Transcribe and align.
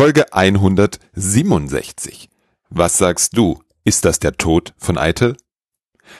Folge 0.00 0.32
167. 0.32 2.30
Was 2.70 2.96
sagst 2.96 3.36
du? 3.36 3.62
Ist 3.84 4.06
das 4.06 4.18
der 4.18 4.32
Tod 4.32 4.72
von 4.78 4.96
Eitel? 4.96 5.36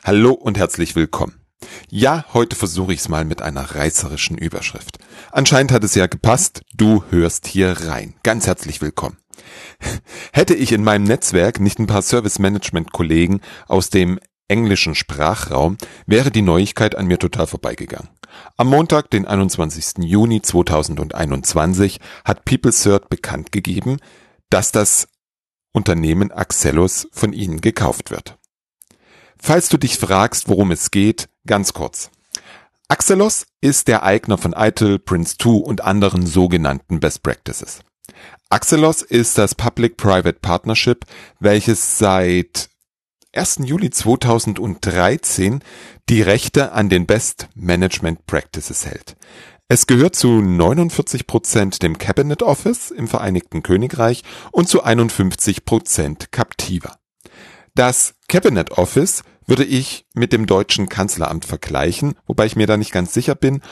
Hallo 0.05 0.33
und 0.33 0.59
herzlich 0.59 0.97
willkommen. 0.97 1.41
Ja, 1.89 2.27
heute 2.35 2.57
versuche 2.57 2.93
ich 2.93 3.01
es 3.01 3.09
mal 3.09 3.25
mit 3.25 3.41
einer 3.41 3.75
reißerischen 3.75 4.37
Überschrift. 4.37 4.99
Anscheinend 5.33 5.73
hat 5.73 5.83
es 5.83 5.95
ja 5.95 6.09
gepasst. 6.09 6.61
Du 6.75 7.05
hörst 7.09 7.47
hier 7.47 7.73
rein. 7.87 8.13
Ganz 8.23 8.47
herzlich 8.47 8.83
willkommen. 8.83 9.17
Hätte 10.35 10.55
ich 10.55 10.73
in 10.73 10.85
meinem 10.85 11.05
Netzwerk 11.05 11.59
nicht 11.59 11.79
ein 11.79 11.87
paar 11.87 12.03
Service 12.03 12.39
Management 12.39 12.93
Kollegen 12.93 13.41
aus 13.67 13.89
dem 13.89 14.21
englischen 14.51 14.95
Sprachraum, 14.95 15.79
wäre 16.07 16.31
die 16.31 16.43
Neuigkeit 16.43 16.97
an 16.97 17.07
mir 17.07 17.19
total 17.19 17.47
vorbeigegangen. 17.47 18.09
Am 18.57 18.69
Montag, 18.69 19.11
den 19.11 19.27
21. 19.27 20.05
Juni 20.05 20.43
2021, 20.43 22.01
hat 22.25 22.45
PeopleCert 22.45 23.09
bekannt 23.09 23.53
gegeben, 23.53 23.99
dass 24.51 24.73
das 24.73 25.09
Unternehmen 25.73 26.33
Axelos 26.33 27.09
von 27.13 27.33
ihnen 27.33 27.61
gekauft 27.61 28.11
wird. 28.11 28.39
Falls 29.39 29.69
du 29.69 29.79
dich 29.79 29.99
fragst, 29.99 30.49
worum 30.49 30.71
es 30.71 30.91
geht, 30.91 31.29
ganz 31.47 31.73
kurz. 31.73 32.11
Axelos 32.89 33.47
ist 33.61 33.89
der 33.89 34.03
Eigner 34.03 34.37
von 34.37 34.53
ITIL, 34.53 34.97
Prince2 34.97 35.61
und 35.61 35.83
anderen 35.83 36.27
sogenannten 36.27 36.99
Best 36.99 37.23
Practices. 37.23 37.81
Axelos 38.49 39.03
ist 39.03 39.39
das 39.39 39.55
Public-Private 39.55 40.41
Partnership, 40.41 41.05
welches 41.39 41.99
seit 41.99 42.70
1. 43.33 43.61
Juli 43.63 43.91
2013 43.91 45.61
die 46.09 46.21
Rechte 46.21 46.73
an 46.73 46.89
den 46.89 47.07
Best 47.07 47.49
Management 47.55 48.27
Practices 48.27 48.87
hält. 48.87 49.17
Es 49.69 49.87
gehört 49.87 50.17
zu 50.17 50.43
49 50.43 51.29
Prozent 51.29 51.81
dem 51.85 51.97
Cabinet 51.97 52.43
Office 52.43 52.91
im 52.91 53.07
Vereinigten 53.07 53.63
Königreich 53.63 54.25
und 54.51 54.69
zu 54.69 54.83
51 54.83 55.65
Prozent 55.65 56.33
Captiva. 56.33 56.97
Das 57.77 58.15
Cabinet 58.27 58.73
Office 58.73 59.23
würde 59.47 59.65
ich 59.65 60.07
mit 60.13 60.33
dem 60.33 60.47
deutschen 60.47 60.89
Kanzleramt 60.89 61.45
vergleichen, 61.45 62.15
wobei 62.27 62.47
ich 62.47 62.57
mir 62.57 62.67
da 62.67 62.77
nicht 62.77 62.91
ganz 62.91 63.15
sicher 63.15 63.37
bin. 63.37 63.63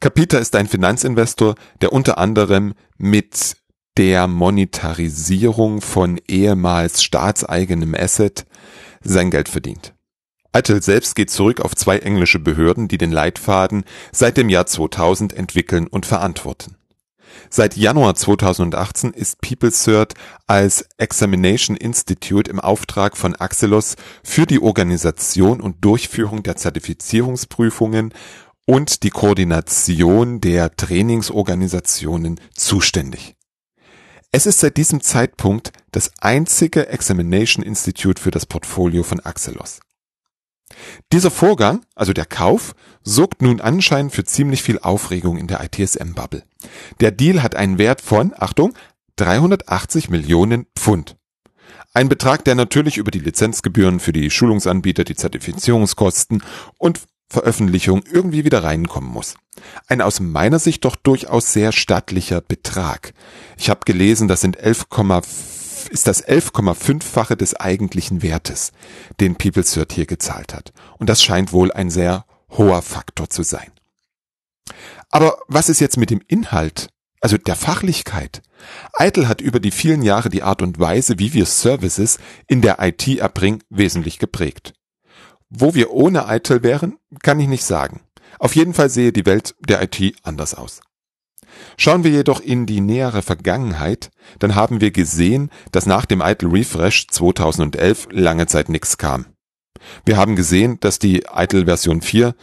Capita 0.00 0.38
ist 0.38 0.56
ein 0.56 0.66
Finanzinvestor, 0.66 1.56
der 1.82 1.92
unter 1.92 2.16
anderem 2.16 2.72
mit 2.96 3.58
der 3.98 4.28
Monetarisierung 4.28 5.80
von 5.80 6.20
ehemals 6.28 7.02
staatseigenem 7.02 7.96
Asset 7.96 8.46
sein 9.02 9.30
Geld 9.30 9.48
verdient. 9.48 9.92
Eitel 10.52 10.80
selbst 10.80 11.16
geht 11.16 11.30
zurück 11.30 11.60
auf 11.60 11.74
zwei 11.74 11.98
englische 11.98 12.38
Behörden, 12.38 12.86
die 12.86 12.96
den 12.96 13.10
Leitfaden 13.10 13.82
seit 14.12 14.36
dem 14.36 14.48
Jahr 14.50 14.66
2000 14.66 15.32
entwickeln 15.32 15.88
und 15.88 16.06
verantworten. 16.06 16.76
Seit 17.50 17.76
Januar 17.76 18.14
2018 18.14 19.12
ist 19.12 19.40
PeopleCert 19.40 20.14
als 20.46 20.88
Examination 20.96 21.76
Institute 21.76 22.48
im 22.48 22.60
Auftrag 22.60 23.16
von 23.16 23.34
Axelos 23.34 23.96
für 24.22 24.46
die 24.46 24.62
Organisation 24.62 25.60
und 25.60 25.84
Durchführung 25.84 26.44
der 26.44 26.54
Zertifizierungsprüfungen 26.54 28.14
und 28.64 29.02
die 29.02 29.10
Koordination 29.10 30.40
der 30.40 30.76
Trainingsorganisationen 30.76 32.40
zuständig. 32.54 33.37
Es 34.30 34.44
ist 34.44 34.60
seit 34.60 34.76
diesem 34.76 35.00
Zeitpunkt 35.00 35.72
das 35.90 36.12
einzige 36.20 36.88
Examination 36.88 37.64
Institute 37.64 38.20
für 38.20 38.30
das 38.30 38.44
Portfolio 38.44 39.02
von 39.02 39.20
Axelos. 39.20 39.80
Dieser 41.12 41.30
Vorgang, 41.30 41.86
also 41.94 42.12
der 42.12 42.26
Kauf, 42.26 42.74
sorgt 43.02 43.40
nun 43.40 43.62
anscheinend 43.62 44.12
für 44.12 44.24
ziemlich 44.24 44.62
viel 44.62 44.78
Aufregung 44.80 45.38
in 45.38 45.46
der 45.46 45.64
ITSM-Bubble. 45.64 46.44
Der 47.00 47.10
Deal 47.10 47.42
hat 47.42 47.56
einen 47.56 47.78
Wert 47.78 48.02
von, 48.02 48.34
Achtung, 48.36 48.74
380 49.16 50.10
Millionen 50.10 50.66
Pfund. 50.76 51.16
Ein 51.94 52.10
Betrag, 52.10 52.44
der 52.44 52.54
natürlich 52.54 52.98
über 52.98 53.10
die 53.10 53.18
Lizenzgebühren 53.20 53.98
für 53.98 54.12
die 54.12 54.30
Schulungsanbieter, 54.30 55.04
die 55.04 55.16
Zertifizierungskosten 55.16 56.42
und 56.76 57.00
Veröffentlichung 57.30 58.02
irgendwie 58.10 58.44
wieder 58.44 58.64
reinkommen 58.64 59.10
muss. 59.10 59.36
Ein 59.86 60.00
aus 60.00 60.20
meiner 60.20 60.58
Sicht 60.58 60.84
doch 60.84 60.96
durchaus 60.96 61.52
sehr 61.52 61.72
stattlicher 61.72 62.40
Betrag. 62.40 63.12
Ich 63.56 63.70
habe 63.70 63.80
gelesen, 63.84 64.28
das 64.28 64.40
sind 64.40 64.56
11, 64.56 64.86
ist 65.90 66.06
das 66.06 66.26
11,5-fache 66.26 67.36
des 67.36 67.54
eigentlichen 67.54 68.22
Wertes, 68.22 68.72
den 69.20 69.36
PeopleCert 69.36 69.92
hier 69.92 70.06
gezahlt 70.06 70.54
hat. 70.54 70.72
Und 70.98 71.08
das 71.08 71.22
scheint 71.22 71.52
wohl 71.52 71.72
ein 71.72 71.90
sehr 71.90 72.24
hoher 72.50 72.82
Faktor 72.82 73.28
zu 73.28 73.42
sein. 73.42 73.70
Aber 75.10 75.38
was 75.48 75.68
ist 75.68 75.80
jetzt 75.80 75.96
mit 75.96 76.10
dem 76.10 76.22
Inhalt, 76.28 76.88
also 77.20 77.36
der 77.36 77.56
Fachlichkeit? 77.56 78.42
Eitel 78.92 79.28
hat 79.28 79.40
über 79.40 79.60
die 79.60 79.70
vielen 79.70 80.02
Jahre 80.02 80.28
die 80.28 80.42
Art 80.42 80.62
und 80.62 80.78
Weise, 80.78 81.18
wie 81.18 81.32
wir 81.32 81.46
Services 81.46 82.18
in 82.46 82.60
der 82.62 82.78
IT 82.80 83.06
erbringen, 83.06 83.62
wesentlich 83.70 84.18
geprägt. 84.18 84.74
Wo 85.50 85.74
wir 85.74 85.92
ohne 85.92 86.26
Eitel 86.26 86.62
wären, 86.62 86.98
kann 87.22 87.40
ich 87.40 87.48
nicht 87.48 87.64
sagen. 87.64 88.00
Auf 88.38 88.54
jeden 88.54 88.74
Fall 88.74 88.90
sehe 88.90 89.12
die 89.12 89.26
Welt 89.26 89.54
der 89.60 89.82
IT 89.82 90.16
anders 90.22 90.54
aus. 90.54 90.80
Schauen 91.76 92.04
wir 92.04 92.10
jedoch 92.10 92.40
in 92.40 92.66
die 92.66 92.80
nähere 92.80 93.22
Vergangenheit, 93.22 94.10
dann 94.38 94.54
haben 94.54 94.80
wir 94.80 94.90
gesehen, 94.90 95.50
dass 95.72 95.86
nach 95.86 96.04
dem 96.04 96.22
Eitel 96.22 96.50
Refresh 96.50 97.08
2011 97.08 98.08
lange 98.10 98.46
Zeit 98.46 98.68
nichts 98.68 98.98
kam. 98.98 99.26
Wir 100.04 100.16
haben 100.16 100.36
gesehen, 100.36 100.78
dass 100.80 100.98
die 100.98 101.28
Eitel 101.28 101.64
Version 101.64 102.02
4 102.02 102.34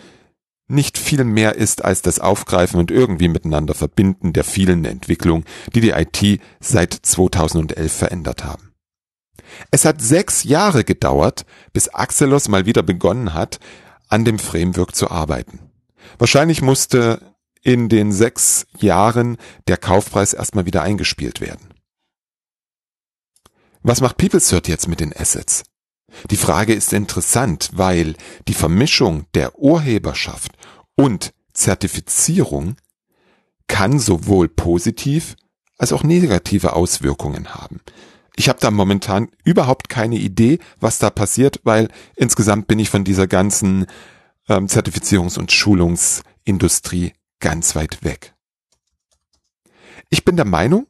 nicht 0.67 0.97
viel 0.97 1.23
mehr 1.23 1.55
ist 1.55 1.85
als 1.85 2.01
das 2.01 2.19
Aufgreifen 2.19 2.79
und 2.79 2.89
irgendwie 2.89 3.27
miteinander 3.27 3.75
verbinden 3.75 4.33
der 4.33 4.43
vielen 4.43 4.83
Entwicklungen, 4.85 5.45
die 5.75 5.81
die 5.81 5.91
IT 5.91 6.41
seit 6.59 6.93
2011 6.93 7.93
verändert 7.93 8.43
haben. 8.43 8.64
Es 9.71 9.85
hat 9.85 10.01
sechs 10.01 10.43
Jahre 10.43 10.83
gedauert, 10.83 11.45
bis 11.73 11.89
Axelos 11.89 12.47
mal 12.47 12.65
wieder 12.65 12.83
begonnen 12.83 13.33
hat, 13.33 13.59
an 14.07 14.25
dem 14.25 14.39
Framework 14.39 14.95
zu 14.95 15.09
arbeiten. 15.09 15.59
Wahrscheinlich 16.17 16.61
musste 16.61 17.35
in 17.61 17.89
den 17.89 18.11
sechs 18.11 18.67
Jahren 18.77 19.37
der 19.67 19.77
Kaufpreis 19.77 20.33
erstmal 20.33 20.65
wieder 20.65 20.83
eingespielt 20.83 21.41
werden. 21.41 21.73
Was 23.81 24.01
macht 24.01 24.17
PeopleCert 24.17 24.67
jetzt 24.67 24.87
mit 24.87 24.99
den 24.99 25.15
Assets? 25.15 25.63
Die 26.29 26.37
Frage 26.37 26.73
ist 26.73 26.93
interessant, 26.93 27.69
weil 27.73 28.15
die 28.47 28.53
Vermischung 28.53 29.25
der 29.33 29.59
Urheberschaft 29.59 30.51
und 30.95 31.33
Zertifizierung 31.53 32.77
kann 33.67 33.99
sowohl 33.99 34.47
positiv 34.47 35.35
als 35.77 35.91
auch 35.91 36.03
negative 36.03 36.73
Auswirkungen 36.73 37.53
haben. 37.55 37.81
Ich 38.35 38.49
habe 38.49 38.59
da 38.59 38.69
momentan 38.69 39.29
überhaupt 39.43 39.89
keine 39.89 40.17
Idee, 40.17 40.59
was 40.79 40.99
da 40.99 41.09
passiert, 41.09 41.61
weil 41.63 41.89
insgesamt 42.15 42.67
bin 42.67 42.79
ich 42.79 42.89
von 42.89 43.03
dieser 43.03 43.27
ganzen 43.27 43.85
ähm, 44.49 44.67
Zertifizierungs- 44.67 45.39
und 45.39 45.51
Schulungsindustrie 45.51 47.13
ganz 47.39 47.75
weit 47.75 48.03
weg. 48.03 48.33
Ich 50.09 50.25
bin 50.25 50.35
der 50.35 50.45
Meinung, 50.45 50.87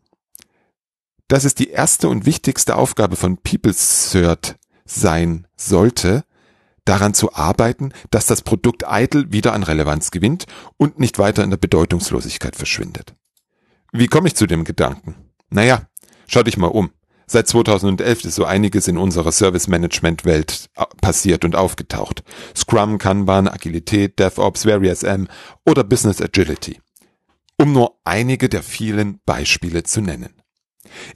dass 1.28 1.44
es 1.44 1.56
die 1.56 1.70
erste 1.70 2.10
und 2.10 2.26
wichtigste 2.26 2.76
Aufgabe 2.76 3.16
von 3.16 3.38
PeopleCert 3.38 4.58
sein 4.86 5.48
sollte, 5.56 6.24
daran 6.84 7.16
zu 7.16 7.34
arbeiten, 7.34 7.92
dass 8.12 8.28
das 8.28 8.44
Produkt 8.44 8.84
Idle 8.88 9.32
wieder 9.32 9.54
an 9.54 9.64
Relevanz 9.64 10.12
gewinnt 10.12 10.46
und 10.78 11.00
nicht 11.00 11.18
weiter 11.18 11.44
in 11.44 11.50
der 11.50 11.58
Bedeutungslosigkeit 11.58 12.56
verschwindet. 12.56 13.16
Wie 13.92 14.08
komme 14.08 14.28
ich 14.28 14.36
zu 14.36 14.46
dem 14.46 14.64
Gedanken? 14.64 15.16
Naja, 15.50 15.88
schau 16.28 16.44
dich 16.44 16.58
mal 16.58 16.68
um. 16.68 16.92
Seit 17.28 17.48
2011 17.48 18.26
ist 18.26 18.36
so 18.36 18.46
einiges 18.46 18.88
in 18.88 18.98
unserer 18.98 19.32
Service-Management-Welt 19.32 20.70
äh, 20.76 20.86
passiert 21.02 21.44
und 21.46 21.56
aufgetaucht. 21.56 22.24
Scrum, 22.56 22.98
Kanban, 22.98 23.48
Agilität, 23.48 24.20
DevOps, 24.20 24.66
VariSM 24.66 25.28
oder 25.66 25.84
Business 25.84 26.22
Agility. 26.22 26.80
Um 27.58 27.72
nur 27.72 27.98
einige 28.04 28.50
der 28.50 28.64
vielen 28.64 29.20
Beispiele 29.26 29.84
zu 29.84 30.02
nennen. 30.02 30.34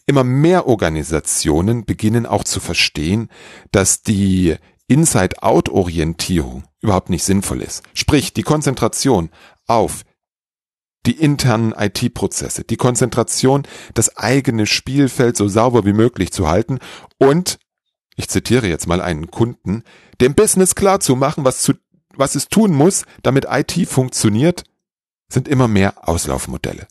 Immer 0.05 0.23
mehr 0.23 0.67
Organisationen 0.67 1.85
beginnen 1.85 2.25
auch 2.25 2.43
zu 2.43 2.59
verstehen, 2.59 3.29
dass 3.71 4.01
die 4.01 4.55
Inside-Out-Orientierung 4.87 6.63
überhaupt 6.81 7.09
nicht 7.09 7.23
sinnvoll 7.23 7.61
ist. 7.61 7.83
Sprich, 7.93 8.33
die 8.33 8.41
Konzentration 8.41 9.29
auf 9.67 10.03
die 11.05 11.19
internen 11.19 11.73
IT-Prozesse, 11.73 12.63
die 12.63 12.77
Konzentration, 12.77 13.63
das 13.93 14.17
eigene 14.17 14.65
Spielfeld 14.65 15.37
so 15.37 15.47
sauber 15.47 15.85
wie 15.85 15.93
möglich 15.93 16.31
zu 16.31 16.47
halten 16.47 16.79
und, 17.17 17.59
ich 18.15 18.27
zitiere 18.27 18.67
jetzt 18.67 18.87
mal 18.87 19.01
einen 19.01 19.31
Kunden, 19.31 19.83
dem 20.19 20.35
Business 20.35 20.75
klar 20.75 20.99
zu 20.99 21.15
machen, 21.15 21.45
was, 21.45 21.61
zu, 21.61 21.73
was 22.15 22.35
es 22.35 22.49
tun 22.49 22.73
muss, 22.73 23.05
damit 23.23 23.45
IT 23.49 23.87
funktioniert, 23.87 24.63
sind 25.29 25.47
immer 25.47 25.67
mehr 25.67 26.07
Auslaufmodelle. 26.07 26.87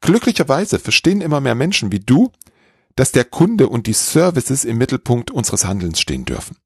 Glücklicherweise 0.00 0.78
verstehen 0.78 1.20
immer 1.20 1.40
mehr 1.40 1.54
Menschen 1.54 1.90
wie 1.90 2.00
du, 2.00 2.30
dass 2.96 3.10
der 3.10 3.24
Kunde 3.24 3.68
und 3.68 3.86
die 3.88 3.92
Services 3.92 4.64
im 4.64 4.78
Mittelpunkt 4.78 5.30
unseres 5.32 5.64
Handelns 5.64 6.00
stehen 6.00 6.24
dürfen. 6.24 6.56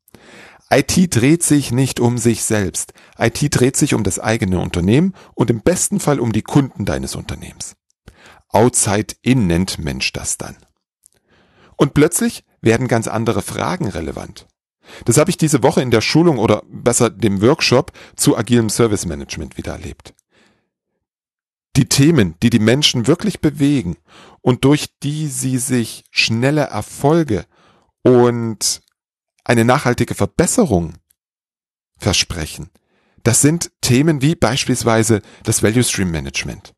IT 0.70 1.15
dreht 1.15 1.43
sich 1.43 1.73
nicht 1.73 1.99
um 1.99 2.19
sich 2.19 2.44
selbst. 2.44 2.93
IT 3.19 3.55
dreht 3.55 3.76
sich 3.76 3.94
um 3.94 4.05
das 4.05 4.19
eigene 4.19 4.59
Unternehmen 4.59 5.15
und 5.35 5.50
im 5.50 5.61
besten 5.61 5.99
Fall 5.99 6.20
um 6.20 6.32
die 6.32 6.43
Kunden 6.43 6.85
deines 6.85 7.15
Unternehmens. 7.15 7.76
Outside 8.50 9.15
In 9.23 9.47
nennt 9.47 9.79
Mensch 9.79 10.12
das 10.12 10.37
dann. 10.37 10.56
Und 11.76 11.94
plötzlich 11.94 12.44
werden 12.61 12.88
ganz 12.88 13.09
andere 13.09 13.41
Fragen 13.41 13.88
relevant. 13.88 14.47
Das 15.05 15.19
habe 15.19 15.31
ich 15.31 15.37
diese 15.37 15.62
Woche 15.62 15.82
in 15.82 15.91
der 15.91 16.00
Schulung 16.00 16.38
oder 16.38 16.62
besser 16.69 17.11
dem 17.11 17.41
Workshop 17.43 17.93
zu 18.17 18.37
agilem 18.37 18.70
Service 18.70 19.06
Management 19.06 19.56
wieder 19.56 19.73
erlebt. 19.73 20.15
Die 21.76 21.88
Themen, 21.88 22.35
die 22.43 22.50
die 22.50 22.59
Menschen 22.59 23.06
wirklich 23.06 23.41
bewegen 23.41 23.97
und 24.41 24.65
durch 24.65 24.87
die 25.03 25.29
sie 25.29 25.59
sich 25.59 26.05
schnelle 26.11 26.62
Erfolge 26.62 27.44
und 28.03 28.82
eine 29.49 29.65
nachhaltige 29.65 30.15
Verbesserung 30.15 30.95
versprechen, 31.99 32.71
das 33.25 33.41
sind 33.41 33.73
Themen 33.81 34.23
wie 34.23 34.37
beispielsweise 34.37 35.23
das 35.43 35.62
Value 35.62 35.83
Stream 35.83 36.11
Management. 36.11 36.75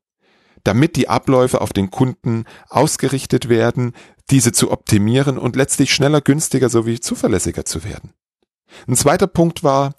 Damit 0.65 0.97
die 0.97 1.09
Abläufe 1.09 1.61
auf 1.61 1.73
den 1.73 1.91
Kunden 1.91 2.45
ausgerichtet 2.69 3.49
werden, 3.49 3.93
diese 4.31 4.53
zu 4.53 4.71
optimieren 4.71 5.39
und 5.39 5.57
letztlich 5.57 5.93
schneller, 5.93 6.21
günstiger 6.21 6.69
sowie 6.69 7.01
zuverlässiger 7.01 7.65
zu 7.65 7.85
werden. 7.85 8.13
Ein 8.87 8.97
zweiter 8.97 9.27
Punkt 9.27 9.63
war, 9.63 9.95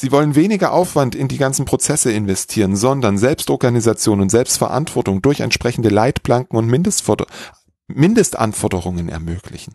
Sie 0.00 0.12
wollen 0.12 0.36
weniger 0.36 0.72
Aufwand 0.72 1.16
in 1.16 1.26
die 1.26 1.38
ganzen 1.38 1.64
Prozesse 1.64 2.12
investieren, 2.12 2.76
sondern 2.76 3.18
Selbstorganisation 3.18 4.20
und 4.20 4.28
Selbstverantwortung 4.28 5.22
durch 5.22 5.40
entsprechende 5.40 5.88
Leitplanken 5.88 6.56
und 6.56 6.68
Mindestanforderungen 7.88 9.08
ermöglichen. 9.08 9.74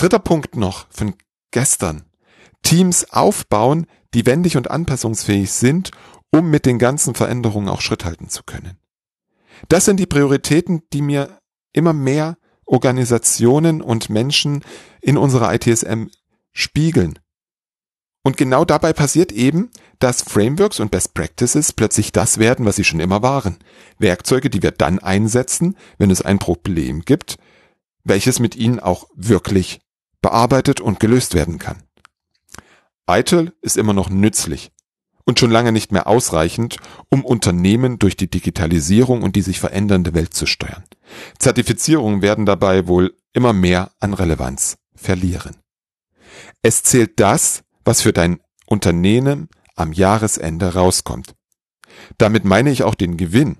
Dritter 0.00 0.18
Punkt 0.18 0.56
noch 0.56 0.86
von 0.88 1.12
gestern. 1.50 2.04
Teams 2.62 3.10
aufbauen, 3.10 3.86
die 4.14 4.24
wendig 4.24 4.56
und 4.56 4.70
anpassungsfähig 4.70 5.52
sind, 5.52 5.90
um 6.32 6.48
mit 6.48 6.64
den 6.64 6.78
ganzen 6.78 7.14
Veränderungen 7.14 7.68
auch 7.68 7.82
Schritt 7.82 8.06
halten 8.06 8.30
zu 8.30 8.42
können. 8.42 8.78
Das 9.68 9.84
sind 9.84 10.00
die 10.00 10.06
Prioritäten, 10.06 10.80
die 10.94 11.02
mir 11.02 11.38
immer 11.74 11.92
mehr 11.92 12.38
Organisationen 12.64 13.82
und 13.82 14.08
Menschen 14.08 14.64
in 15.02 15.18
unserer 15.18 15.52
ITSM 15.52 16.06
spiegeln. 16.50 17.18
Und 18.22 18.38
genau 18.38 18.64
dabei 18.64 18.94
passiert 18.94 19.32
eben, 19.32 19.70
dass 19.98 20.22
Frameworks 20.22 20.80
und 20.80 20.90
Best 20.90 21.12
Practices 21.12 21.74
plötzlich 21.74 22.10
das 22.10 22.38
werden, 22.38 22.64
was 22.64 22.76
sie 22.76 22.84
schon 22.84 23.00
immer 23.00 23.20
waren. 23.20 23.58
Werkzeuge, 23.98 24.48
die 24.48 24.62
wir 24.62 24.70
dann 24.70 24.98
einsetzen, 24.98 25.76
wenn 25.98 26.10
es 26.10 26.22
ein 26.22 26.38
Problem 26.38 27.02
gibt, 27.02 27.36
welches 28.02 28.38
mit 28.38 28.56
ihnen 28.56 28.80
auch 28.80 29.06
wirklich 29.14 29.82
bearbeitet 30.22 30.80
und 30.80 31.00
gelöst 31.00 31.34
werden 31.34 31.58
kann. 31.58 31.82
ITIL 33.08 33.52
ist 33.60 33.76
immer 33.76 33.92
noch 33.92 34.10
nützlich 34.10 34.70
und 35.24 35.38
schon 35.38 35.50
lange 35.50 35.72
nicht 35.72 35.92
mehr 35.92 36.06
ausreichend, 36.06 36.76
um 37.08 37.24
Unternehmen 37.24 37.98
durch 37.98 38.16
die 38.16 38.30
Digitalisierung 38.30 39.22
und 39.22 39.36
die 39.36 39.42
sich 39.42 39.60
verändernde 39.60 40.14
Welt 40.14 40.34
zu 40.34 40.46
steuern. 40.46 40.84
Zertifizierungen 41.38 42.22
werden 42.22 42.46
dabei 42.46 42.86
wohl 42.86 43.16
immer 43.32 43.52
mehr 43.52 43.90
an 44.00 44.14
Relevanz 44.14 44.78
verlieren. 44.94 45.56
Es 46.62 46.82
zählt 46.82 47.18
das, 47.20 47.62
was 47.84 48.02
für 48.02 48.12
dein 48.12 48.40
Unternehmen 48.66 49.48
am 49.76 49.92
Jahresende 49.92 50.74
rauskommt. 50.74 51.34
Damit 52.18 52.44
meine 52.44 52.70
ich 52.70 52.82
auch 52.82 52.94
den 52.94 53.16
Gewinn. 53.16 53.56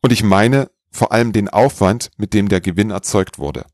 Und 0.00 0.12
ich 0.12 0.22
meine 0.22 0.70
vor 0.92 1.12
allem 1.12 1.32
den 1.32 1.48
Aufwand, 1.48 2.10
mit 2.16 2.34
dem 2.34 2.48
der 2.48 2.60
Gewinn 2.60 2.90
erzeugt 2.90 3.38
wurde. 3.38 3.64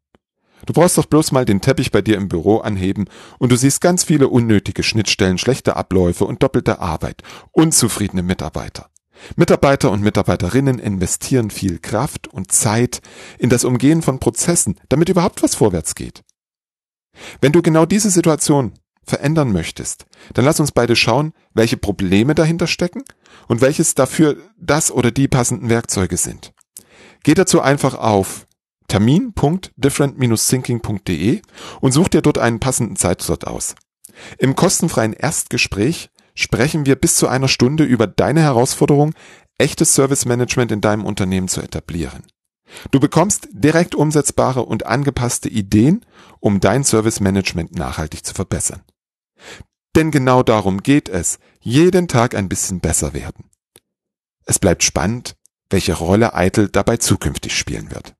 Du 0.64 0.72
brauchst 0.72 0.96
doch 0.96 1.06
bloß 1.06 1.32
mal 1.32 1.44
den 1.44 1.60
Teppich 1.60 1.92
bei 1.92 2.02
dir 2.02 2.16
im 2.16 2.28
Büro 2.28 2.58
anheben 2.58 3.06
und 3.38 3.52
du 3.52 3.56
siehst 3.56 3.80
ganz 3.80 4.04
viele 4.04 4.28
unnötige 4.28 4.82
Schnittstellen, 4.82 5.38
schlechte 5.38 5.76
Abläufe 5.76 6.24
und 6.24 6.42
doppelte 6.42 6.78
Arbeit, 6.78 7.22
unzufriedene 7.52 8.22
Mitarbeiter. 8.22 8.88
Mitarbeiter 9.36 9.90
und 9.90 10.02
Mitarbeiterinnen 10.02 10.78
investieren 10.78 11.50
viel 11.50 11.78
Kraft 11.78 12.28
und 12.28 12.52
Zeit 12.52 13.00
in 13.38 13.50
das 13.50 13.64
Umgehen 13.64 14.02
von 14.02 14.18
Prozessen, 14.18 14.78
damit 14.88 15.08
überhaupt 15.08 15.42
was 15.42 15.54
vorwärts 15.54 15.94
geht. 15.94 16.22
Wenn 17.40 17.52
du 17.52 17.62
genau 17.62 17.86
diese 17.86 18.10
Situation 18.10 18.72
verändern 19.02 19.52
möchtest, 19.52 20.06
dann 20.34 20.44
lass 20.44 20.60
uns 20.60 20.72
beide 20.72 20.96
schauen, 20.96 21.32
welche 21.54 21.76
Probleme 21.76 22.34
dahinter 22.34 22.66
stecken 22.66 23.04
und 23.48 23.60
welches 23.60 23.94
dafür 23.94 24.36
das 24.58 24.90
oder 24.90 25.10
die 25.10 25.28
passenden 25.28 25.68
Werkzeuge 25.68 26.16
sind. 26.16 26.52
Geh 27.22 27.34
dazu 27.34 27.60
einfach 27.60 27.94
auf 27.94 28.45
termin.different-thinking.de 28.88 31.42
und 31.80 31.92
such 31.92 32.08
dir 32.08 32.22
dort 32.22 32.38
einen 32.38 32.60
passenden 32.60 32.96
Zeitslot 32.96 33.44
aus. 33.44 33.74
Im 34.38 34.56
kostenfreien 34.56 35.12
Erstgespräch 35.12 36.08
sprechen 36.34 36.86
wir 36.86 36.96
bis 36.96 37.16
zu 37.16 37.28
einer 37.28 37.48
Stunde 37.48 37.84
über 37.84 38.06
deine 38.06 38.40
Herausforderung, 38.42 39.12
echtes 39.58 39.94
Service 39.94 40.24
Management 40.24 40.72
in 40.72 40.80
deinem 40.80 41.04
Unternehmen 41.04 41.48
zu 41.48 41.60
etablieren. 41.60 42.22
Du 42.90 43.00
bekommst 43.00 43.48
direkt 43.52 43.94
umsetzbare 43.94 44.62
und 44.62 44.86
angepasste 44.86 45.48
Ideen, 45.48 46.04
um 46.40 46.60
dein 46.60 46.84
Service 46.84 47.20
Management 47.20 47.76
nachhaltig 47.76 48.24
zu 48.24 48.34
verbessern. 48.34 48.82
Denn 49.94 50.10
genau 50.10 50.42
darum 50.42 50.82
geht 50.82 51.08
es, 51.08 51.38
jeden 51.60 52.08
Tag 52.08 52.34
ein 52.34 52.48
bisschen 52.48 52.80
besser 52.80 53.14
werden. 53.14 53.50
Es 54.44 54.58
bleibt 54.58 54.82
spannend, 54.82 55.36
welche 55.70 55.94
Rolle 55.94 56.34
Eitel 56.34 56.68
dabei 56.68 56.96
zukünftig 56.96 57.56
spielen 57.56 57.90
wird. 57.90 58.15